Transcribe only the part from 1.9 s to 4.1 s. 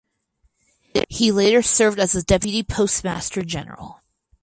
as the Deputy Postmaster General.